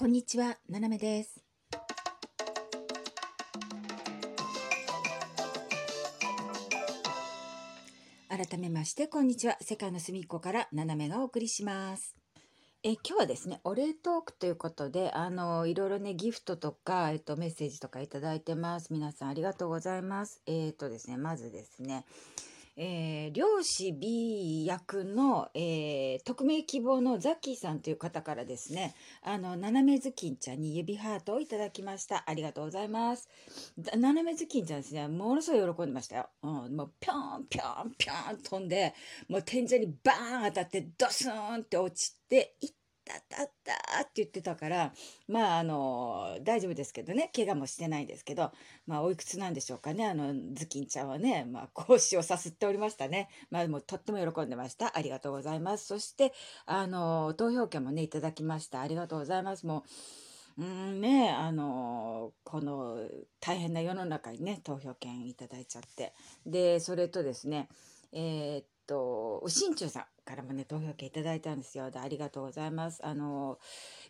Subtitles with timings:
[0.00, 1.44] こんにちは、ななめです。
[8.30, 9.58] 改めまして、こんにちは。
[9.60, 12.16] 世界の隅っこからななめがお送りします。
[12.82, 18.94] え今日はですね、お礼トークということで、あの、いろいろね、ギフトとか、えっと、メッセージとかいただいてます。
[18.94, 20.40] 皆さんありがとうございます。
[20.46, 22.06] えっとですね、まずですね、
[22.82, 32.24] えー、漁師 B 役の、えー、匿名希望のザッキーさんという方からですね、あの、斜めずきんちゃんに指ハートをいただきました。
[32.26, 33.28] ありがとうございます。
[33.76, 36.30] 斜めずきんちゃんですね、ものすごい喜んでましたよ。
[36.42, 38.94] うん、もう、ぴょんぴょんぴょん飛んで、
[39.28, 42.70] もう天井にバーン当たって、ドスーンって落ちて、いっ
[43.18, 44.92] ったたったって言ってたから、
[45.28, 48.52] まあ、あの、大丈夫ですけどね、怪我もしてないですけど、
[48.86, 53.28] まあ、おいくつなんでしょうかね、あの、ズキンちゃんはね、まあ、講師をさすっておりましたね。
[53.50, 54.96] まあ、もうとっても喜んでました。
[54.96, 55.86] ありがとうございます。
[55.86, 56.32] そして、
[56.66, 58.80] あの、投票権もね、いただきました。
[58.80, 59.66] ありがとうございます。
[59.66, 59.84] も
[60.58, 63.08] う、うんね、あの、この
[63.40, 66.12] 大変な世の中にね、投票権いただいちゃって。
[66.44, 67.68] で、それとですね、
[68.12, 71.92] えーっと、うしんちゅうさんからもね、投票権いただいたんですよ。
[71.92, 73.06] でありがとうございます。
[73.06, 73.60] あの、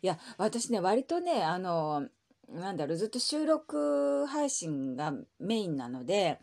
[0.00, 2.08] いや、私ね、割とね、あの、
[2.48, 6.40] なんだろう、ずっと収録配信がメインなので、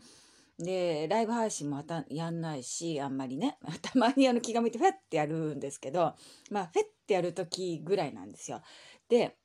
[0.60, 6.14] で、ライブ配信もたやんないし、あんまりね、 たまにあの気が向いてフェッてやるんですけど、
[6.50, 8.62] まあ、フェッてやるときぐらいなんですよ。
[9.08, 9.36] で、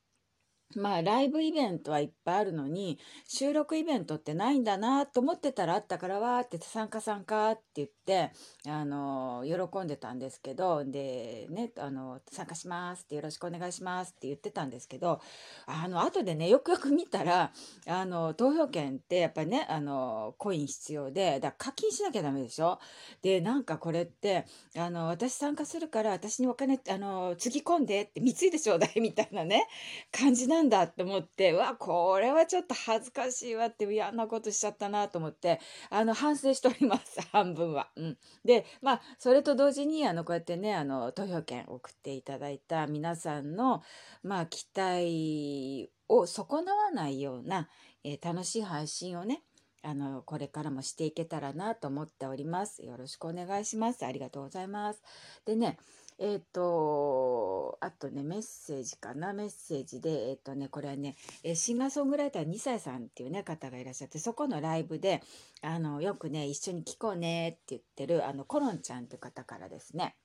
[0.76, 8.32] まあ、ライブイベントはいっぱいあるのに、収録イベントってないんだなと思ってたらあったからわーって参加参加って言って、
[8.68, 15.22] あの、喜んでたんですけど、で、ね、あの、参加しますってよろしくお願いしますって言ってたんですけど、
[15.66, 17.52] あの、後でね、よくよく見たら、
[17.88, 22.80] あの、投票権ってやっぱりね、あの、コイン必要で、だ課金しなきゃダメでしょ？
[23.22, 24.46] で、なんかこれって、
[24.78, 29.68] あの、私参加するから私にお金、あの、つぎ込んでって貢いでちょうだいみたいなね、
[30.12, 37.90] 感じなんんだって思って、うわ、これはちょっと恥ずかしいわって嫌なことしちゃったなと思って、あの、反省しております、 半分は。
[37.96, 38.18] うん。
[38.44, 43.84] で、まあ、それと同時に、あの、こうやってね、あの、投票権送っていただいた皆さんの、
[44.24, 47.70] まあ、期待を損なわないような、
[48.04, 49.44] えー楽しい配信をね、
[49.86, 52.84] あの、これからもしていけたらなと思っております。
[52.84, 54.06] よろしくお願いします。
[54.06, 55.02] ありがとうございます。
[55.46, 55.78] でね、
[56.20, 65.22] えっ、と、あとね、メッセージかな、メッセージで、えっ、とね、これはね、えシンガーソングライター2歳さんっていうね、方がいらっしゃって、そこのライブで、
[65.62, 70.16] あの、よくね、一緒に聴こうねって言ってる、あの、コロンちゃんっていう方からですね、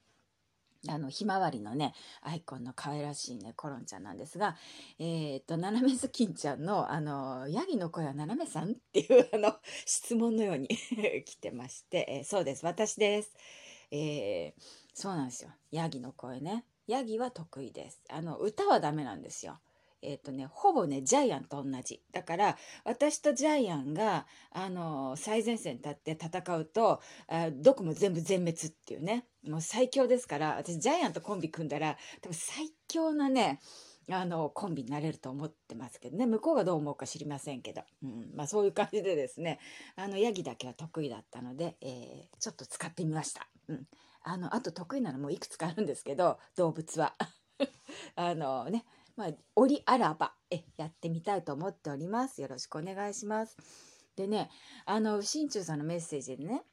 [0.86, 4.56] あの、ひまわりのね、アイコンの可愛らしいね、コロンちゃんなんですが、
[5.00, 9.56] えっ、と、ななめずきんちゃんの、あの、ヤギの声はななめさんっていう、あの、
[9.86, 10.68] 質問のように
[11.24, 13.34] 来てまして、えーそうです、私です。
[13.90, 15.50] えーそうなんですよ。
[15.70, 16.64] ヤギの声ね。
[16.88, 18.02] ヤギは得意です。
[18.10, 19.60] あの、歌はダメなんですよ。
[20.02, 22.02] えっ、とね、ほぼね、ジャイアンと同じ。
[22.10, 29.24] だから、私とジャイアンが、あの、最前線に立って戦うと、あどこも全部全滅っていうね。
[29.46, 33.60] もう最強ですから、私、ジャイアンとコンビ組んだら、多分最強なね、
[34.10, 36.26] あの、コンビになれると思ってますけどね。
[36.26, 37.82] 向こうがどう思うか知りませんけど。
[38.02, 38.32] うん。
[38.34, 39.60] まあそういう感じでですね、
[39.94, 43.46] あの、ヤギだけは得意だったので、えーちょっと使ってみました。
[43.68, 43.86] うん。
[44.22, 47.14] あの、あと得意なのもいくつかあるんですけど、動物は。
[48.16, 48.84] あのね、
[49.16, 52.40] まあ、折あらば、え、やってみたいと思っております。
[52.40, 53.56] よろしくお願いします。
[54.16, 54.50] でね、
[54.84, 56.64] あの、新中さんのメッセージでね、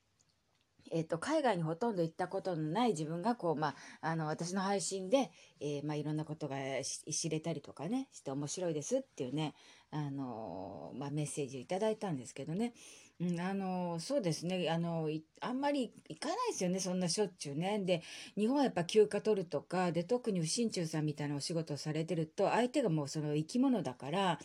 [0.92, 9.56] えっと、海外にほとんど行ったことのない自分がこう、まあ、あの私の配信で、えーまあ、いろんなことが知れたりとかねして面白いですっていうね、
[9.92, 12.74] あのまあ、メッセージをいただいたんですけどね、
[13.20, 15.10] うん、あのそうですねあの
[15.40, 17.80] あんまり行かないですよねそんなしょっちゅうね。
[17.80, 18.04] で
[18.36, 24.40] 日本はやっぱ休暇取るとかで特に新中さんみたいなお仕事をされてると相手がもうその生き物だから。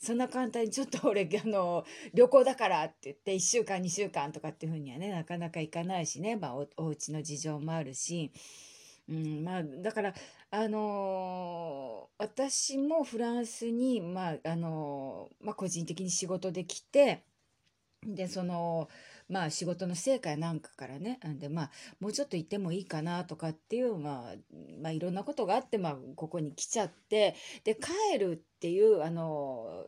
[0.00, 8.32] そんな簡単にちょっと俺 あの旅行だからって言って1週間2週間とかっていうふうにはねなかなか行かないしね、まあ、おお家の事情もあるし、
[9.08, 10.14] うん、まあだから
[10.50, 17.24] あのー私もフランスに、まああのーまあ、個人的に仕事で来て
[18.04, 18.88] でその
[19.28, 21.70] まあ仕事の成果やなんかからねでまあ
[22.00, 24.34] もうちょっと行ってもいいかなとかっていう、まあ、
[24.82, 29.86] まあいろんなことがあって、まあ、ここに来ちゃってで帰るっていうあの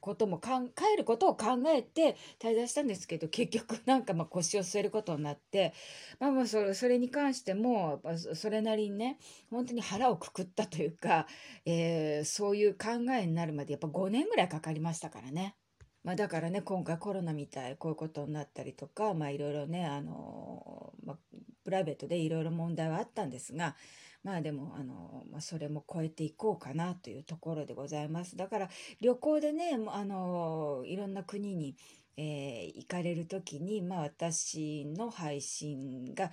[0.00, 5.74] こともかん帰ることを考えて滞在したんですけど結局なんかまあ腰を据えることになって
[6.18, 8.00] まあまあそれそれに関しても
[8.34, 9.18] それなりにね
[9.50, 11.26] 本当に腹をくくったというか、
[11.66, 15.56] えーそういう考えになるまでやっぱ5年ぐらいかかりましたからね。
[16.02, 21.16] まあ、だからね今回コロナみたいこういうことになったりとかまあいろいろねあの、まあ、
[21.64, 23.76] プライベートでいろいろ問題はあったんですが
[24.22, 28.36] まあでも、あの、まあ、それも超えていこうかなというところでございます。
[28.36, 28.68] だから
[29.00, 31.74] 旅行でね、あの、いろんな国に、
[32.16, 36.30] えー、行かれる時に、まあ私の配信が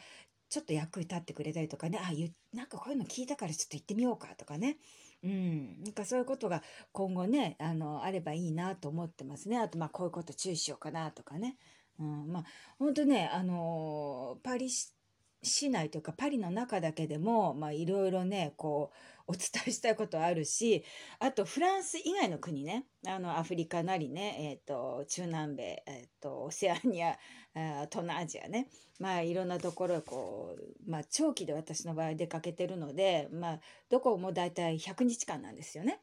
[0.49, 4.77] ちょっと役に立ってくれたりとかね、あ、ゆなんかこういうの聞いたからちょっと行ってみようかとかね。
[5.27, 6.63] うん、なんかそういうことが
[6.93, 9.57] 今後ね、あの、あればいいなと思ってますね。
[9.57, 11.57] あと、まあ、こういうこと注意しようかなとかね。
[11.99, 12.45] うん、まあ、
[12.79, 14.93] 本当ね、あのパリ市
[15.41, 18.97] 市内というかパリの中だけでも、まあ、いろいろね、こう、
[19.27, 20.83] お伝えしたいことあるし、
[21.19, 27.17] あとフランス以外の国ね、あの、アフリカなりね、え、ー、と、中南米、え、ー、と、オセアニア、
[27.89, 28.69] 東南アジアね、
[28.99, 33.59] まあ、いろんなところこう、まあ、長期で私の場合出かけてるので、まあ、
[33.89, 35.99] どこも大体100日間なんですよね。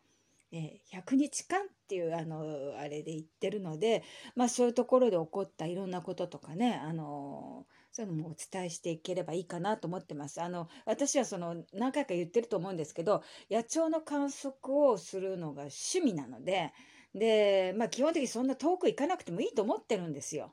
[0.52, 4.04] えー、100日間っていうあのあれで言ってるので、
[4.36, 10.42] まあ、そういうところで起こったいろんなこととかね、あのそういうのもお伝えしていければいいかなと思ってます。
[10.42, 16.72] あの私はその何回か言ってると思うんですけど野鳥の観測をするのが趣味なので
[17.14, 20.52] で、まあ、基本的にそんな遠く行かなくてもいいと思ってるんですよ。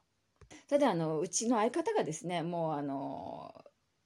[0.70, 3.52] ただあのうちの相方がですねもうあの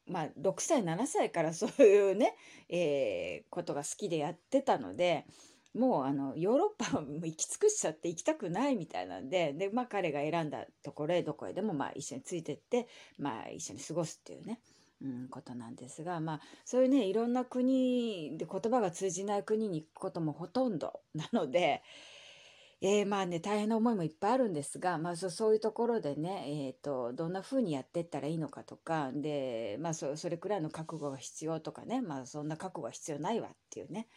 [0.07, 2.35] まあ、6歳7歳からそういうね、
[2.69, 5.25] えー、ことが好きでやってたので
[5.75, 12.87] もうあのヨーロッパも行き尽くしちゃって行きたくないみたいなんで で、まあ、彼が選んだところへどこへでもまあ一緒についてって、
[13.17, 14.61] まあ、一緒に過ごすっていうね、
[15.01, 21.83] うん、ことなんですが、まあ、そういうねいろんな国で言葉が通じない国に行くこともほとんどなので。
[22.81, 34.07] えー、まあね大変な思いもいっぱいあるんですが、まあ、そそういうところでね、えーと、どんな風にやっていったらいいのかとかで、まあそ、それくらいの覚悟が必要とかね、まあ、そんな覚悟は必要ないわっていうね、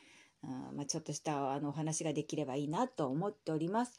[0.44, 3.98] あまあ、ちょっとしたあのお話ができればいいなと思っております。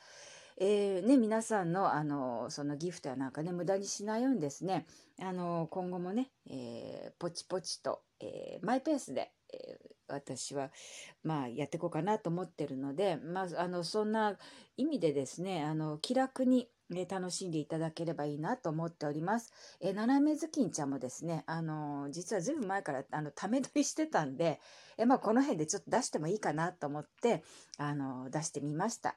[0.61, 4.85] えー、ね、皆さんのあのそのギフトやなんかね無駄にしないようにですね
[5.21, 10.71] あの今後もね、えー、ポチポチと、えー、マイペースで、え私は
[11.23, 14.37] まあやっていこうかなと思ってるので、まあ、あのそんな
[14.75, 19.51] 意味でですねあの気楽にね、楽しんでいただければいいなと思っております。
[19.79, 24.59] え斜めずきんちゃんもですね、あのー、実はずいぶん前からあのため撮りしてたんで、
[24.97, 27.43] えまあ、この辺でちょっと出してもいいかなと思って、
[27.77, 29.15] あのー、出してみました。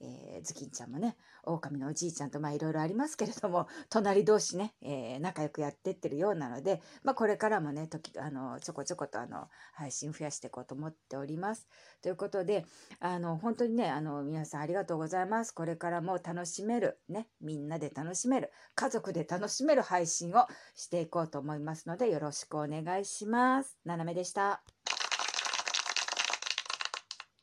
[0.00, 11.68] えー、ズキンちゃんもね、狼のおじいちゃんとまあいろいろありますけれども、隣同士ね、えー、仲良くやってってるようなので、まあこれからもね、時、あの、ちょこちょことあの、配信増やしていこうと思っております。
[12.02, 12.64] ということで、
[13.00, 15.52] あの、本当にね、あの、皆さんありがとうございます。
[15.52, 23.78] これからも楽しめる、ね、みんなで楽しめる、家族で楽しめる配信をしていこうと思いますので、よろしくお願いします。
[23.84, 24.62] ななめでした。